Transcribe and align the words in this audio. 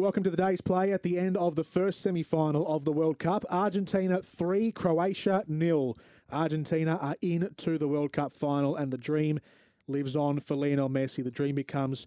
Welcome 0.00 0.22
to 0.22 0.30
the 0.30 0.36
day's 0.38 0.62
play 0.62 0.94
at 0.94 1.02
the 1.02 1.18
end 1.18 1.36
of 1.36 1.56
the 1.56 1.62
first 1.62 2.00
semi 2.00 2.22
final 2.22 2.66
of 2.66 2.86
the 2.86 2.90
World 2.90 3.18
Cup. 3.18 3.44
Argentina 3.50 4.22
3, 4.22 4.72
Croatia 4.72 5.44
nil. 5.46 5.98
Argentina 6.32 6.98
are 7.02 7.16
in 7.20 7.50
to 7.58 7.76
the 7.76 7.86
World 7.86 8.10
Cup 8.10 8.34
final, 8.34 8.76
and 8.76 8.90
the 8.90 8.96
dream 8.96 9.40
lives 9.88 10.16
on 10.16 10.40
for 10.40 10.56
Lionel 10.56 10.88
Messi. 10.88 11.22
The 11.22 11.30
dream 11.30 11.54
becomes 11.54 12.06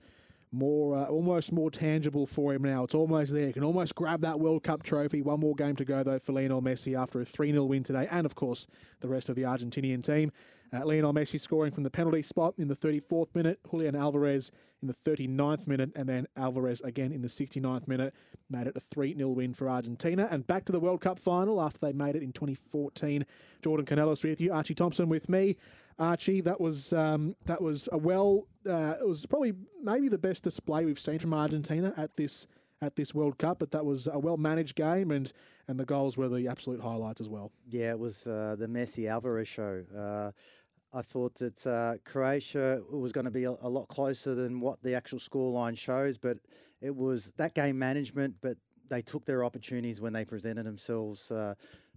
more, 0.52 0.98
uh, 0.98 1.06
almost 1.06 1.52
more 1.52 1.70
tangible 1.70 2.26
for 2.26 2.56
him 2.56 2.64
now. 2.64 2.84
It's 2.84 2.96
almost 2.96 3.32
there. 3.32 3.46
He 3.46 3.54
can 3.54 3.64
almost 3.64 3.94
grab 3.94 4.22
that 4.22 4.40
World 4.40 4.64
Cup 4.64 4.82
trophy. 4.82 5.22
One 5.22 5.42
more 5.42 5.54
game 5.54 5.76
to 5.76 5.86
go, 5.86 6.02
though, 6.02 6.18
for 6.18 6.32
Lionel 6.32 6.64
Messi 6.64 7.00
after 7.00 7.22
a 7.22 7.26
3 7.26 7.52
0 7.52 7.64
win 7.66 7.84
today, 7.84 8.08
and 8.10 8.26
of 8.26 8.34
course, 8.34 8.66
the 9.02 9.08
rest 9.08 9.30
of 9.30 9.36
the 9.36 9.44
Argentinian 9.44 10.02
team. 10.02 10.32
Uh, 10.74 10.84
Lionel 10.86 11.14
Messi 11.14 11.40
scoring 11.40 11.72
from 11.72 11.84
the 11.84 11.90
penalty 11.92 12.24
spot 12.24 12.56
in 12.58 12.68
the 12.68 12.76
34th 12.76 13.36
minute, 13.36 13.60
Julian 13.70 13.96
Alvarez 13.96 14.52
in 14.82 14.88
the 14.88 14.94
39th 14.94 15.68
minute, 15.68 15.92
and 15.96 16.10
then 16.10 16.26
Alvarez 16.36 16.82
again 16.82 17.12
in 17.12 17.22
the 17.22 17.28
69th 17.28 17.88
minute 17.88 18.14
made 18.50 18.66
it 18.66 18.76
a 18.76 18.80
3 18.80 19.16
0 19.16 19.30
win 19.30 19.54
for 19.54 19.70
Argentina. 19.70 20.28
And 20.32 20.48
back 20.48 20.66
to 20.66 20.72
the 20.72 20.80
World 20.80 21.02
Cup 21.02 21.20
final 21.20 21.62
after 21.62 21.80
they 21.80 21.94
made 21.94 22.16
it 22.16 22.24
in 22.24 22.32
2014. 22.32 23.26
Jordan 23.62 23.86
Canellos 23.86 24.24
with 24.24 24.42
you, 24.42 24.52
Archie 24.52 24.74
Thompson 24.74 25.10
with 25.10 25.30
me. 25.30 25.58
Archie, 26.00 26.42
that 26.42 26.60
was 26.60 26.92
um, 26.92 27.36
that 27.46 27.62
was 27.62 27.88
a 27.92 27.98
well, 27.98 28.48
uh, 28.68 28.96
it 29.00 29.08
was 29.08 29.28
probably 29.28 29.54
maybe 29.84 30.10
the 30.10 30.18
best 30.18 30.44
display 30.44 30.86
we've 30.86 31.00
seen 31.00 31.20
from 31.20 31.34
Argentina 31.36 31.94
at 31.98 32.16
this 32.16 32.48
at 32.82 32.96
this 32.96 33.14
World 33.14 33.38
Cup, 33.38 33.60
but 33.60 33.72
that 33.72 33.86
was 33.86 34.08
a 34.12 34.20
well 34.20 34.38
managed 34.38 34.76
game 34.76 35.12
and 35.12 35.32
and 35.68 35.80
the 35.80 35.86
goals 35.86 36.18
were 36.18 36.28
the 36.28 36.48
absolute 36.48 36.82
highlights 36.82 37.22
as 37.22 37.30
well. 37.30 37.52
Yeah, 37.70 37.92
it 37.92 38.00
was 38.00 38.28
uh, 38.28 38.56
the 38.60 38.68
Messi 38.68 39.10
Alvarez 39.10 39.48
show. 39.48 39.84
Uh, 39.96 40.32
I 40.94 41.02
thought 41.02 41.36
that 41.36 41.66
uh, 41.66 41.98
Croatia 42.06 42.82
was 42.92 43.12
going 43.12 43.26
to 43.26 43.32
be 43.32 43.46
a, 43.46 43.52
a, 43.62 43.70
lot 43.70 43.88
closer 43.88 44.36
than 44.36 44.60
what 44.60 44.84
the 44.84 44.94
actual 44.94 45.18
scoreline 45.18 45.76
shows, 45.76 46.20
but 46.20 46.38
it 46.82 46.96
was 46.96 47.32
that 47.38 47.56
game 47.56 47.80
management. 47.80 48.36
But 48.42 48.58
they 48.90 49.02
took 49.02 49.26
their 49.26 49.44
opportunities 49.44 50.00
when 50.00 50.14
they 50.14 50.24
presented 50.24 50.66
themselves. 50.66 51.32
Uh, 51.32 51.56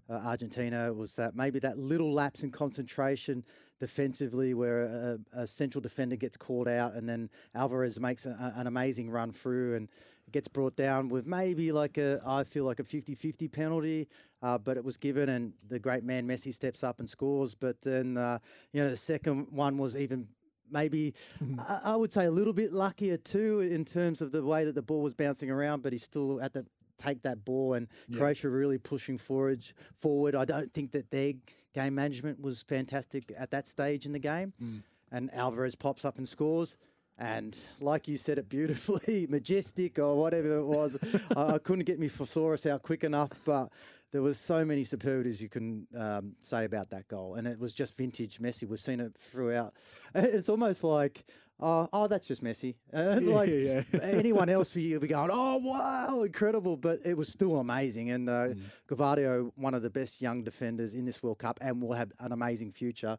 uh, 0.08 0.14
Argentina 0.14 0.92
was 0.92 1.16
that 1.16 1.34
maybe 1.34 1.58
that 1.58 1.76
little 1.76 2.12
lapse 2.12 2.42
in 2.42 2.50
concentration 2.50 3.44
defensively 3.78 4.54
where 4.54 4.82
a, 4.82 5.18
a 5.32 5.46
central 5.46 5.82
defender 5.82 6.16
gets 6.16 6.36
caught 6.36 6.68
out 6.68 6.94
and 6.94 7.08
then 7.08 7.28
Alvarez 7.54 8.00
makes 8.00 8.24
a, 8.24 8.52
an 8.56 8.66
amazing 8.66 9.10
run 9.10 9.32
through 9.32 9.74
and 9.74 9.88
gets 10.32 10.48
brought 10.48 10.76
down 10.76 11.08
with 11.08 11.26
maybe 11.26 11.72
like 11.72 11.98
a, 11.98 12.20
I 12.26 12.44
feel 12.44 12.64
like 12.64 12.80
a 12.80 12.84
50-50 12.84 13.50
penalty, 13.52 14.08
uh, 14.42 14.58
but 14.58 14.76
it 14.76 14.84
was 14.84 14.96
given 14.96 15.28
and 15.28 15.52
the 15.68 15.78
great 15.78 16.04
man 16.04 16.26
Messi 16.26 16.52
steps 16.52 16.82
up 16.82 16.98
and 17.00 17.08
scores. 17.08 17.54
But 17.54 17.80
then, 17.82 18.16
uh, 18.16 18.38
you 18.72 18.82
know, 18.82 18.90
the 18.90 18.96
second 18.96 19.48
one 19.50 19.78
was 19.78 19.96
even 19.96 20.28
maybe 20.70 21.14
I, 21.58 21.80
I 21.84 21.96
would 21.96 22.12
say 22.12 22.26
a 22.26 22.30
little 22.30 22.52
bit 22.52 22.72
luckier 22.72 23.16
too 23.16 23.60
in 23.60 23.84
terms 23.84 24.20
of 24.20 24.32
the 24.32 24.44
way 24.44 24.64
that 24.64 24.74
the 24.74 24.82
ball 24.82 25.02
was 25.02 25.14
bouncing 25.14 25.50
around, 25.50 25.82
but 25.82 25.92
he 25.92 25.98
still 25.98 26.38
had 26.38 26.52
to 26.54 26.64
take 26.98 27.22
that 27.22 27.44
ball 27.44 27.74
and 27.74 27.88
yeah. 28.08 28.18
Croatia 28.18 28.48
really 28.48 28.78
pushing 28.78 29.18
forward. 29.18 29.62
Forward, 29.96 30.34
I 30.34 30.44
don't 30.44 30.72
think 30.72 30.92
that 30.92 31.10
their 31.10 31.34
game 31.74 31.94
management 31.94 32.40
was 32.40 32.62
fantastic 32.62 33.24
at 33.38 33.50
that 33.50 33.66
stage 33.66 34.06
in 34.06 34.12
the 34.12 34.18
game. 34.18 34.52
Mm. 34.62 34.82
And 35.12 35.32
Alvarez 35.32 35.76
pops 35.76 36.04
up 36.04 36.18
and 36.18 36.28
scores. 36.28 36.76
And 37.18 37.58
like 37.80 38.08
you 38.08 38.16
said 38.16 38.38
it 38.38 38.48
beautifully, 38.48 39.26
majestic 39.30 39.98
or 39.98 40.16
whatever 40.16 40.56
it 40.58 40.64
was, 40.64 40.98
I, 41.36 41.54
I, 41.54 41.58
couldn't 41.58 41.84
get 41.84 41.98
my 41.98 42.08
thesaurus 42.08 42.66
out 42.66 42.82
quick 42.82 43.04
enough, 43.04 43.30
but 43.44 43.70
there 44.12 44.22
was 44.22 44.38
so 44.38 44.64
many 44.64 44.84
superlatives 44.84 45.42
you 45.42 45.48
can 45.48 45.86
um, 45.96 46.36
say 46.40 46.64
about 46.64 46.90
that 46.90 47.08
goal, 47.08 47.34
and 47.34 47.46
it 47.46 47.58
was 47.58 47.74
just 47.74 47.96
vintage 47.96 48.38
Messi. 48.38 48.68
We've 48.68 48.78
seen 48.78 49.00
it 49.00 49.16
throughout. 49.18 49.74
It's 50.14 50.48
almost 50.48 50.84
like. 50.84 51.24
Oh, 51.58 51.88
oh, 51.90 52.06
that's 52.06 52.28
just 52.28 52.44
Messi. 52.44 52.74
Uh, 52.92 53.18
yeah, 53.18 53.34
like 53.34 53.48
yeah. 53.50 53.82
anyone 54.02 54.50
else, 54.50 54.76
you'll 54.76 55.00
be 55.00 55.08
going, 55.08 55.30
"Oh, 55.32 55.56
wow, 55.56 56.22
incredible!" 56.22 56.76
But 56.76 56.98
it 57.06 57.16
was 57.16 57.28
still 57.28 57.58
amazing. 57.58 58.10
And 58.10 58.28
uh, 58.28 58.48
mm. 58.48 58.80
Gvardiol, 58.88 59.52
one 59.56 59.72
of 59.72 59.80
the 59.80 59.88
best 59.88 60.20
young 60.20 60.42
defenders 60.42 60.94
in 60.94 61.06
this 61.06 61.22
World 61.22 61.38
Cup, 61.38 61.58
and 61.62 61.80
will 61.80 61.94
have 61.94 62.12
an 62.20 62.32
amazing 62.32 62.72
future 62.72 63.16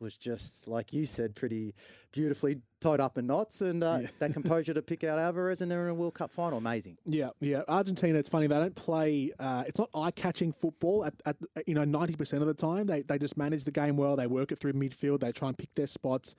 was 0.00 0.16
just 0.16 0.66
like 0.66 0.92
you 0.92 1.04
said, 1.04 1.34
pretty 1.34 1.74
beautifully 2.12 2.60
tied 2.80 3.00
up 3.00 3.18
in 3.18 3.26
knots, 3.26 3.60
and 3.60 3.84
uh, 3.84 3.98
yeah. 4.02 4.08
that 4.18 4.32
composure 4.32 4.74
to 4.74 4.82
pick 4.82 5.04
out 5.04 5.18
Alvarez, 5.18 5.60
and 5.60 5.70
they're 5.70 5.84
in 5.84 5.90
a 5.90 5.94
World 5.94 6.14
Cup 6.14 6.32
final. 6.32 6.58
Amazing. 6.58 6.98
Yeah, 7.04 7.30
yeah. 7.40 7.62
Argentina. 7.68 8.18
It's 8.18 8.28
funny 8.28 8.46
they 8.46 8.56
don't 8.56 8.74
play. 8.74 9.32
Uh, 9.38 9.64
it's 9.66 9.78
not 9.78 9.90
eye-catching 9.94 10.52
football. 10.52 11.04
At, 11.04 11.14
at 11.26 11.36
you 11.66 11.74
know 11.74 11.84
ninety 11.84 12.16
percent 12.16 12.42
of 12.42 12.48
the 12.48 12.54
time, 12.54 12.86
they 12.86 13.02
they 13.02 13.18
just 13.18 13.36
manage 13.36 13.64
the 13.64 13.72
game 13.72 13.96
well. 13.96 14.16
They 14.16 14.26
work 14.26 14.52
it 14.52 14.58
through 14.58 14.72
midfield. 14.72 15.20
They 15.20 15.32
try 15.32 15.48
and 15.48 15.58
pick 15.58 15.74
their 15.74 15.86
spots. 15.86 16.34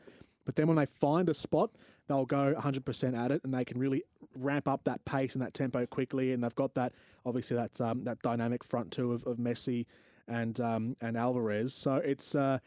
But 0.46 0.56
then 0.56 0.68
when 0.68 0.78
they 0.78 0.88
find 0.88 1.30
a 1.30 1.36
spot, 1.36 1.70
they'll 2.08 2.26
go 2.26 2.56
100% 2.58 3.18
at 3.18 3.32
it, 3.32 3.42
and 3.44 3.54
they 3.54 3.64
can 3.64 3.78
really 3.78 4.04
ramp 4.36 4.68
up 4.68 4.84
that 4.86 5.06
pace 5.06 5.36
and 5.36 5.42
that 5.44 5.54
tempo 5.54 5.86
quickly. 5.86 6.34
And 6.34 6.44
they've 6.44 6.56
got 6.56 6.74
that 6.76 6.94
obviously 7.26 7.58
that 7.58 7.80
um, 7.80 8.06
that 8.06 8.22
dynamic 8.22 8.64
front 8.64 8.92
two 8.92 9.14
of, 9.14 9.24
of 9.26 9.38
Messi 9.38 9.86
and 10.28 10.60
um, 10.60 10.96
and 11.02 11.18
Alvarez. 11.18 11.74
So 11.74 11.96
it's 11.96 12.36
uh, 12.36 12.60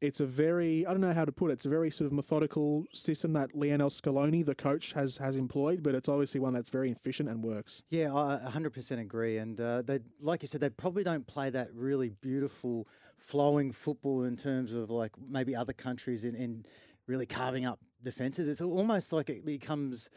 it's 0.00 0.20
a 0.20 0.26
very 0.26 0.86
I 0.86 0.92
don't 0.92 1.00
know 1.00 1.12
how 1.12 1.24
to 1.24 1.32
put 1.32 1.50
it. 1.50 1.54
It's 1.54 1.66
a 1.66 1.68
very 1.68 1.90
sort 1.90 2.06
of 2.06 2.12
methodical 2.12 2.84
system 2.92 3.32
that 3.34 3.54
Lionel 3.54 3.90
Scaloni, 3.90 4.44
the 4.44 4.54
coach, 4.54 4.92
has 4.92 5.18
has 5.18 5.36
employed, 5.36 5.82
but 5.82 5.94
it's 5.94 6.08
obviously 6.08 6.40
one 6.40 6.54
that's 6.54 6.70
very 6.70 6.90
efficient 6.90 7.28
and 7.28 7.42
works. 7.42 7.82
Yeah, 7.90 8.14
I 8.14 8.40
100% 8.50 9.00
agree. 9.00 9.38
And 9.38 9.60
uh, 9.60 9.82
they, 9.82 10.00
like 10.20 10.42
you 10.42 10.48
said, 10.48 10.60
they 10.60 10.70
probably 10.70 11.04
don't 11.04 11.26
play 11.26 11.50
that 11.50 11.68
really 11.74 12.08
beautiful, 12.08 12.88
flowing 13.18 13.72
football 13.72 14.24
in 14.24 14.36
terms 14.36 14.72
of 14.72 14.90
like 14.90 15.12
maybe 15.28 15.54
other 15.54 15.72
countries 15.72 16.24
in, 16.24 16.34
in 16.34 16.64
really 17.06 17.26
carving 17.26 17.66
up 17.66 17.80
defenses. 18.02 18.48
It's 18.48 18.60
almost 18.60 19.12
like 19.12 19.28
it 19.28 19.44
becomes 19.44 20.08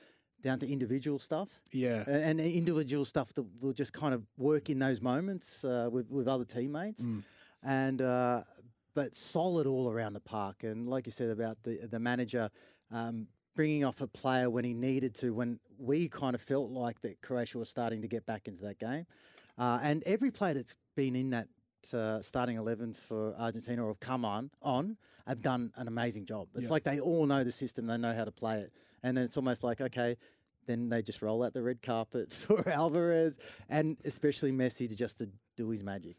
down 0.44 0.59
to 0.59 0.72
individual 0.72 1.18
stuff. 1.18 1.59
Yeah. 1.72 2.04
And, 2.06 2.40
individual 2.40 3.06
stuff 3.06 3.34
that 3.34 3.46
will 3.59 3.74
just 3.74 3.94
kind 3.94 4.14
of 4.14 4.24
work 4.38 4.70
in 4.70 4.78
those 4.78 5.02
moments 5.02 5.64
uh, 5.64 5.90
with, 5.92 6.12
with 6.12 6.28
other 6.28 6.46
teammates. 6.46 7.02
Mm. 7.02 7.24
And 7.64 8.02
uh, 8.02 8.44
but 8.94 9.16
solid 9.16 9.66
all 9.66 9.90
around 9.90 10.14
the 10.14 10.20
park. 10.20 10.64
And 10.64 10.88
like 10.88 11.06
you 11.06 11.12
said 11.12 11.30
about 11.30 11.64
the 11.64 11.88
the 11.90 12.00
manager 12.00 12.50
um, 12.92 13.28
bringing 13.56 13.84
off 13.84 14.02
a 14.02 14.08
player 14.08 14.50
when 14.50 14.66
he 14.66 14.74
needed 14.74 15.16
to, 15.16 15.34
when 15.34 15.59
we 15.78 16.09
kind 16.09 16.36
of 16.36 16.42
felt 16.42 16.70
like 16.70 17.00
that 17.02 17.22
Croatia 17.22 17.58
was 17.58 17.70
starting 17.70 18.02
to 18.02 18.08
get 18.08 18.25
back 18.25 18.48
into 18.48 18.62
that 18.64 18.80
game, 18.80 19.06
uh, 19.58 19.80
and 19.81 20.04
every 20.06 20.31
player 20.31 20.54
that's 20.54 20.75
been 20.96 21.16
in 21.16 21.31
that. 21.31 21.48
Uh, 21.92 22.22
starting 22.22 22.58
eleven 22.58 22.94
for 22.94 23.36
Argentina 23.40 23.84
or 23.84 23.88
have 23.88 24.00
come 24.00 24.24
on 24.24 24.52
on 24.62 24.96
have 25.26 25.42
done 25.42 25.72
an 25.76 25.88
amazing 25.88 26.26
job. 26.26 26.48
It's 26.54 26.66
yeah. 26.66 26.70
like 26.70 26.84
they 26.84 27.00
all 27.00 27.26
know 27.26 27.44
the 27.44 27.52
system, 27.52 27.88
they 27.88 27.98
know 27.98 28.14
how 28.14 28.26
to 28.26 28.32
play 28.32 28.60
it, 28.60 28.74
and 29.02 29.18
then 29.18 29.26
it's 29.26 29.38
almost 29.38 29.64
like 29.64 29.82
okay, 29.82 30.18
then 30.68 30.90
they 30.90 31.02
just 31.02 31.22
roll 31.22 31.44
out 31.44 31.54
the 31.54 31.64
red 31.64 31.82
carpet 31.82 32.32
for 32.32 32.68
Alvarez 32.70 33.40
and 33.70 33.98
especially 34.06 34.52
Messi 34.52 34.88
to 34.88 34.96
just 34.96 35.18
to 35.20 35.30
do 35.58 35.70
his 35.70 35.84
magic. 35.84 36.16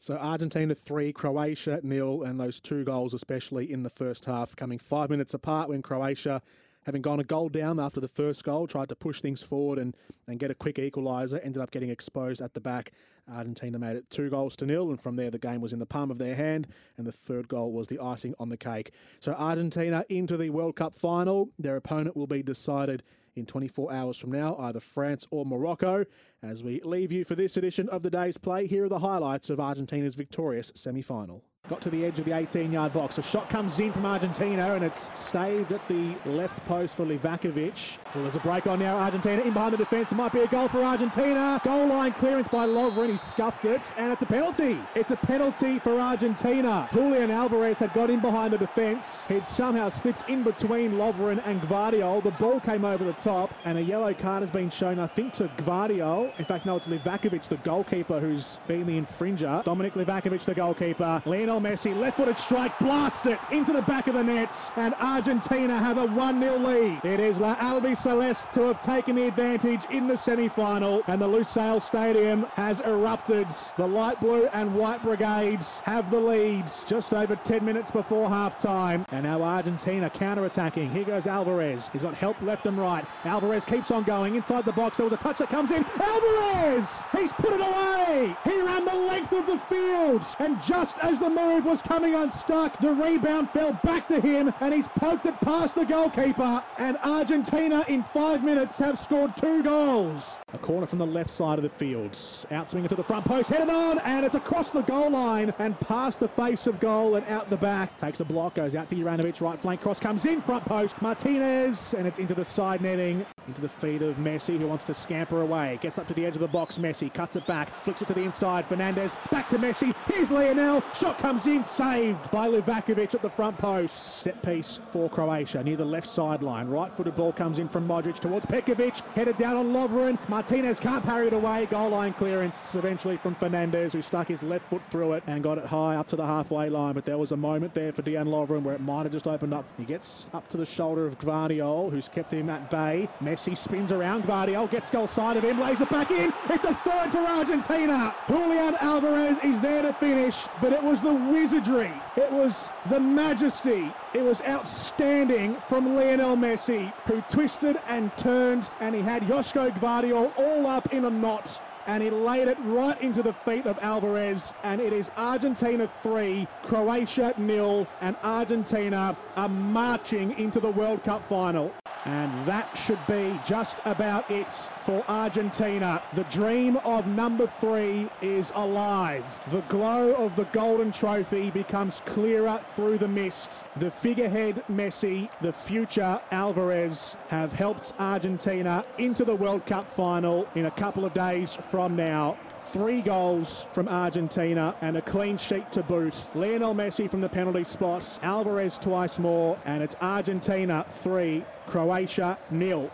So 0.00 0.16
Argentina 0.16 0.74
three, 0.74 1.12
Croatia 1.12 1.80
nil, 1.82 2.22
and 2.22 2.38
those 2.38 2.60
two 2.60 2.84
goals, 2.84 3.14
especially 3.14 3.70
in 3.70 3.82
the 3.82 3.90
first 3.90 4.26
half, 4.26 4.54
coming 4.54 4.78
five 4.78 5.10
minutes 5.10 5.34
apart 5.34 5.68
when 5.68 5.82
Croatia, 5.82 6.40
having 6.88 7.02
gone 7.02 7.20
a 7.20 7.24
goal 7.24 7.50
down 7.50 7.78
after 7.78 8.00
the 8.00 8.08
first 8.08 8.42
goal, 8.42 8.66
tried 8.66 8.88
to 8.88 8.96
push 8.96 9.20
things 9.20 9.42
forward 9.42 9.78
and, 9.78 9.94
and 10.26 10.38
get 10.38 10.50
a 10.50 10.54
quick 10.54 10.76
equaliser, 10.76 11.38
ended 11.44 11.60
up 11.60 11.70
getting 11.70 11.90
exposed 11.90 12.40
at 12.40 12.54
the 12.54 12.60
back. 12.62 12.92
Argentina 13.30 13.78
made 13.78 13.94
it 13.94 14.08
two 14.08 14.30
goals 14.30 14.56
to 14.56 14.64
nil, 14.64 14.88
and 14.88 14.98
from 14.98 15.16
there 15.16 15.30
the 15.30 15.38
game 15.38 15.60
was 15.60 15.74
in 15.74 15.80
the 15.80 15.84
palm 15.84 16.10
of 16.10 16.16
their 16.16 16.34
hand, 16.34 16.66
and 16.96 17.06
the 17.06 17.12
third 17.12 17.46
goal 17.46 17.72
was 17.72 17.88
the 17.88 17.98
icing 17.98 18.34
on 18.38 18.48
the 18.48 18.56
cake. 18.56 18.94
So 19.20 19.34
Argentina 19.34 20.02
into 20.08 20.38
the 20.38 20.48
World 20.48 20.76
Cup 20.76 20.94
final. 20.94 21.50
Their 21.58 21.76
opponent 21.76 22.16
will 22.16 22.26
be 22.26 22.42
decided 22.42 23.02
in 23.36 23.44
24 23.44 23.92
hours 23.92 24.16
from 24.16 24.32
now, 24.32 24.56
either 24.58 24.80
France 24.80 25.26
or 25.30 25.44
Morocco. 25.44 26.06
As 26.42 26.62
we 26.62 26.80
leave 26.80 27.12
you 27.12 27.26
for 27.26 27.34
this 27.34 27.58
edition 27.58 27.90
of 27.90 28.02
the 28.02 28.08
day's 28.08 28.38
play, 28.38 28.66
here 28.66 28.86
are 28.86 28.88
the 28.88 29.00
highlights 29.00 29.50
of 29.50 29.60
Argentina's 29.60 30.14
victorious 30.14 30.72
semi 30.74 31.02
final. 31.02 31.44
Got 31.68 31.80
to 31.82 31.90
the 31.90 32.04
edge 32.04 32.18
of 32.18 32.24
the 32.24 32.32
18 32.32 32.72
yard 32.72 32.92
box. 32.92 33.18
A 33.18 33.22
shot 33.22 33.50
comes 33.50 33.78
in 33.78 33.92
from 33.92 34.06
Argentina 34.06 34.74
and 34.74 34.84
it's 34.84 35.16
saved 35.18 35.72
at 35.72 35.86
the 35.88 36.14
left 36.24 36.64
post 36.64 36.96
for 36.96 37.04
Livakovic. 37.04 37.98
Well, 38.14 38.24
there's 38.24 38.36
a 38.36 38.40
break 38.40 38.66
on 38.66 38.78
now. 38.78 38.96
Argentina 38.96 39.42
in 39.42 39.52
behind 39.52 39.74
the 39.74 39.78
defence. 39.78 40.12
It 40.12 40.14
might 40.14 40.32
be 40.32 40.40
a 40.40 40.46
goal 40.46 40.68
for 40.68 40.82
Argentina. 40.82 41.60
Goal 41.62 41.86
line 41.86 42.12
clearance 42.12 42.48
by 42.48 42.66
Lovren. 42.66 43.10
He 43.10 43.18
scuffed 43.18 43.64
it 43.64 43.92
and 43.96 44.12
it's 44.12 44.22
a 44.22 44.26
penalty. 44.26 44.78
It's 44.94 45.10
a 45.10 45.16
penalty 45.16 45.78
for 45.78 46.00
Argentina. 46.00 46.88
Julian 46.92 47.30
Alvarez 47.30 47.78
had 47.78 47.92
got 47.92 48.08
in 48.08 48.20
behind 48.20 48.54
the 48.54 48.58
defence. 48.58 49.26
He'd 49.26 49.46
somehow 49.46 49.90
slipped 49.90 50.28
in 50.28 50.42
between 50.42 50.92
Lovren 50.92 51.42
and 51.46 51.60
Gvardiol. 51.60 52.22
The 52.22 52.30
ball 52.32 52.60
came 52.60 52.84
over 52.84 53.04
the 53.04 53.12
top 53.14 53.52
and 53.64 53.76
a 53.76 53.82
yellow 53.82 54.14
card 54.14 54.42
has 54.42 54.50
been 54.50 54.70
shown, 54.70 54.98
I 54.98 55.06
think, 55.06 55.34
to 55.34 55.48
Gvardiol. 55.58 56.38
In 56.38 56.44
fact, 56.44 56.64
no, 56.64 56.76
it's 56.76 56.88
Livakovic, 56.88 57.42
the 57.42 57.56
goalkeeper, 57.58 58.20
who's 58.20 58.58
been 58.66 58.86
the 58.86 58.98
infringer. 58.98 59.62
Dominic 59.64 59.94
Livakovic, 59.94 60.44
the 60.44 60.54
goalkeeper. 60.54 61.22
Lionel 61.26 61.57
Messi, 61.60 61.98
left-footed 61.98 62.38
strike, 62.38 62.78
blasts 62.78 63.26
it 63.26 63.38
into 63.50 63.72
the 63.72 63.82
back 63.82 64.06
of 64.06 64.14
the 64.14 64.22
nets, 64.22 64.70
and 64.76 64.94
Argentina 64.94 65.78
have 65.78 65.98
a 65.98 66.06
1-0 66.06 66.64
lead. 66.64 67.04
It 67.04 67.20
is 67.20 67.38
La 67.38 67.56
Albiceleste 67.56 68.52
to 68.52 68.62
have 68.62 68.80
taken 68.80 69.16
the 69.16 69.26
advantage 69.26 69.80
in 69.90 70.06
the 70.06 70.16
semi-final, 70.16 71.02
and 71.06 71.20
the 71.20 71.26
Lusail 71.26 71.82
Stadium 71.82 72.44
has 72.54 72.80
erupted. 72.80 73.48
The 73.76 73.86
light 73.86 74.20
blue 74.20 74.46
and 74.52 74.74
white 74.74 75.02
brigades 75.02 75.78
have 75.80 76.10
the 76.10 76.20
leads 76.20 76.84
just 76.84 77.14
over 77.14 77.36
10 77.36 77.64
minutes 77.64 77.90
before 77.90 78.28
half-time, 78.28 79.04
and 79.10 79.24
now 79.24 79.42
Argentina 79.42 80.10
counter-attacking. 80.10 80.90
Here 80.90 81.04
goes 81.04 81.26
Alvarez. 81.26 81.88
He's 81.92 82.02
got 82.02 82.14
help 82.14 82.40
left 82.42 82.66
and 82.66 82.78
right. 82.78 83.04
Alvarez 83.24 83.64
keeps 83.64 83.90
on 83.90 84.04
going 84.04 84.34
inside 84.34 84.64
the 84.64 84.72
box. 84.72 84.98
There 84.98 85.04
was 85.04 85.12
a 85.12 85.16
touch 85.16 85.38
that 85.38 85.50
comes 85.50 85.70
in. 85.70 85.84
Alvarez! 86.00 87.02
He's 87.16 87.32
put 87.32 87.52
it 87.52 87.60
away! 87.60 88.36
He 88.44 88.60
ran 88.60 88.84
the 88.84 88.94
length 88.94 89.32
of 89.32 89.46
the 89.46 89.58
field, 89.58 90.22
and 90.38 90.62
just 90.62 90.98
as 90.98 91.18
the 91.18 91.28
was 91.56 91.82
coming 91.82 92.14
unstuck, 92.14 92.78
the 92.78 92.92
rebound 92.92 93.50
fell 93.50 93.72
back 93.82 94.06
to 94.08 94.20
him, 94.20 94.52
and 94.60 94.74
he's 94.74 94.88
poked 94.88 95.26
it 95.26 95.40
past 95.40 95.74
the 95.74 95.84
goalkeeper. 95.84 96.62
And 96.78 96.96
Argentina 96.98 97.84
in 97.88 98.02
five 98.04 98.44
minutes 98.44 98.78
have 98.78 98.98
scored 98.98 99.36
two 99.36 99.62
goals. 99.62 100.36
A 100.52 100.58
corner 100.58 100.86
from 100.86 100.98
the 100.98 101.06
left 101.06 101.30
side 101.30 101.58
of 101.58 101.62
the 101.62 101.68
field. 101.68 102.12
Outswing 102.12 102.84
it 102.84 102.88
to 102.88 102.94
the 102.94 103.02
front 103.02 103.24
post, 103.24 103.50
headed 103.50 103.68
on, 103.68 103.98
and 104.00 104.24
it's 104.24 104.34
across 104.34 104.70
the 104.70 104.82
goal 104.82 105.10
line 105.10 105.52
and 105.58 105.78
past 105.80 106.20
the 106.20 106.28
face 106.28 106.66
of 106.66 106.78
goal 106.80 107.16
and 107.16 107.26
out 107.26 107.50
the 107.50 107.56
back. 107.56 107.96
Takes 107.98 108.20
a 108.20 108.24
block, 108.24 108.54
goes 108.54 108.74
out 108.74 108.88
to 108.90 108.96
Juranovic, 108.96 109.40
right 109.40 109.58
flank 109.58 109.80
cross 109.80 109.98
comes 109.98 110.24
in, 110.24 110.40
front 110.40 110.64
post. 110.64 111.00
Martinez, 111.02 111.94
and 111.94 112.06
it's 112.06 112.18
into 112.18 112.34
the 112.34 112.44
side 112.44 112.80
netting, 112.80 113.26
into 113.48 113.60
the 113.60 113.68
feet 113.68 114.02
of 114.02 114.18
Messi, 114.18 114.58
who 114.58 114.68
wants 114.68 114.84
to 114.84 114.94
scamper 114.94 115.40
away. 115.40 115.78
Gets 115.80 115.98
up 115.98 116.06
to 116.06 116.14
the 116.14 116.24
edge 116.24 116.34
of 116.34 116.40
the 116.40 116.48
box, 116.48 116.78
Messi 116.78 117.12
cuts 117.12 117.34
it 117.34 117.46
back, 117.46 117.74
flicks 117.82 118.02
it 118.02 118.08
to 118.08 118.14
the 118.14 118.22
inside. 118.22 118.66
Fernandez 118.66 119.16
back 119.30 119.48
to 119.48 119.58
Messi. 119.58 119.94
Here's 120.06 120.30
Lionel. 120.30 120.82
Shot 120.94 121.18
comes 121.18 121.46
in, 121.46 121.64
saved 121.64 122.30
by 122.30 122.48
Livakovic 122.48 123.14
at 123.14 123.22
the 123.22 123.30
front 123.30 123.58
post. 123.58 124.06
Set 124.06 124.40
piece 124.42 124.80
for 124.90 125.08
Croatia 125.08 125.62
near 125.62 125.76
the 125.76 125.84
left 125.84 126.08
sideline. 126.08 126.68
Right 126.68 126.92
footed 126.92 127.14
ball 127.14 127.32
comes 127.32 127.58
in 127.58 127.68
from 127.68 127.88
Modric 127.88 128.20
towards 128.20 128.46
Petkovic. 128.46 129.00
Headed 129.14 129.36
down 129.36 129.56
on 129.56 129.72
Lovren. 129.72 130.18
Martinez 130.28 130.78
can't 130.78 131.04
parry 131.04 131.28
it 131.28 131.32
away. 131.32 131.66
Goal 131.66 131.90
line 131.90 132.12
clearance 132.12 132.74
eventually 132.74 133.16
from 133.16 133.34
Fernandez, 133.34 133.94
who 133.94 134.02
stuck 134.02 134.28
his 134.28 134.42
left 134.42 134.68
foot 134.68 134.82
through 134.84 135.14
it 135.14 135.22
and 135.26 135.42
got 135.42 135.58
it 135.58 135.64
high 135.64 135.96
up 135.96 136.08
to 136.08 136.16
the 136.16 136.26
halfway 136.26 136.68
line. 136.68 136.94
But 136.94 137.06
there 137.06 137.18
was 137.18 137.32
a 137.32 137.36
moment 137.36 137.72
there 137.72 137.92
for 137.92 138.02
Dejan 138.02 138.26
Lovren 138.26 138.62
where 138.62 138.74
it 138.74 138.80
might 138.80 139.04
have 139.04 139.12
just 139.12 139.26
opened 139.26 139.54
up. 139.54 139.64
He 139.78 139.84
gets 139.84 140.30
up 140.34 140.48
to 140.48 140.56
the 140.56 140.66
shoulder 140.66 141.06
of 141.06 141.18
Gvardiol, 141.18 141.90
who's 141.90 142.08
kept 142.08 142.32
him 142.32 142.50
at 142.50 142.70
bay. 142.70 143.08
Messi 143.22 143.37
spins 143.38 143.92
around 143.92 144.24
Gvardiol, 144.24 144.70
gets 144.70 144.90
goal 144.90 145.06
side 145.06 145.36
of 145.36 145.44
him, 145.44 145.60
lays 145.60 145.80
it 145.80 145.88
back 145.90 146.10
in. 146.10 146.32
It's 146.50 146.64
a 146.64 146.74
third 146.74 147.10
for 147.10 147.18
Argentina. 147.18 148.14
Julian 148.28 148.74
Alvarez 148.80 149.38
is 149.42 149.60
there 149.60 149.82
to 149.82 149.92
finish, 149.94 150.44
but 150.60 150.72
it 150.72 150.82
was 150.82 151.00
the 151.00 151.14
wizardry. 151.14 151.92
It 152.16 152.30
was 152.30 152.70
the 152.88 153.00
majesty. 153.00 153.92
It 154.14 154.22
was 154.22 154.42
outstanding 154.42 155.56
from 155.68 155.94
Lionel 155.94 156.36
Messi, 156.36 156.92
who 157.06 157.20
twisted 157.22 157.78
and 157.86 158.14
turned, 158.16 158.70
and 158.80 158.94
he 158.94 159.02
had 159.02 159.22
Joško 159.22 159.78
Gvardiol 159.78 160.32
all 160.36 160.66
up 160.66 160.92
in 160.92 161.04
a 161.04 161.10
knot 161.10 161.60
and 161.88 162.02
he 162.02 162.10
laid 162.10 162.48
it 162.48 162.58
right 162.64 163.00
into 163.00 163.22
the 163.22 163.32
feet 163.32 163.64
of 163.66 163.78
Alvarez. 163.80 164.52
And 164.62 164.80
it 164.80 164.92
is 164.92 165.10
Argentina 165.16 165.90
3, 166.02 166.46
Croatia 166.62 167.34
nil, 167.38 167.86
and 168.02 168.14
Argentina 168.22 169.16
are 169.36 169.48
marching 169.48 170.38
into 170.38 170.60
the 170.60 170.70
World 170.70 171.02
Cup 171.02 171.26
final. 171.28 171.72
And 172.08 172.46
that 172.46 172.74
should 172.74 173.06
be 173.06 173.38
just 173.44 173.82
about 173.84 174.30
it 174.30 174.50
for 174.50 175.04
Argentina. 175.08 176.02
The 176.14 176.24
dream 176.24 176.78
of 176.78 177.06
number 177.06 177.46
three 177.60 178.08
is 178.22 178.50
alive. 178.54 179.38
The 179.48 179.60
glow 179.68 180.14
of 180.14 180.34
the 180.34 180.44
golden 180.44 180.90
trophy 180.90 181.50
becomes 181.50 182.00
clearer 182.06 182.62
through 182.74 182.96
the 182.96 183.08
mist. 183.08 183.62
The 183.76 183.90
figurehead 183.90 184.64
Messi, 184.70 185.28
the 185.42 185.52
future 185.52 186.18
Alvarez 186.30 187.14
have 187.28 187.52
helped 187.52 187.92
Argentina 187.98 188.86
into 188.96 189.26
the 189.26 189.36
World 189.36 189.66
Cup 189.66 189.86
final 189.86 190.48
in 190.54 190.64
a 190.64 190.70
couple 190.70 191.04
of 191.04 191.12
days 191.12 191.56
from 191.56 191.94
now. 191.94 192.38
Three 192.60 193.00
goals 193.00 193.66
from 193.72 193.88
Argentina 193.88 194.74
and 194.80 194.96
a 194.96 195.02
clean 195.02 195.38
sheet 195.38 195.72
to 195.72 195.82
boot. 195.82 196.14
Lionel 196.34 196.74
Messi 196.74 197.10
from 197.10 197.20
the 197.20 197.28
penalty 197.28 197.64
spot, 197.64 198.18
Alvarez 198.22 198.78
twice 198.78 199.18
more, 199.18 199.58
and 199.64 199.82
it's 199.82 199.96
Argentina 200.00 200.84
three, 200.90 201.44
Croatia 201.66 202.38
nil. 202.50 202.90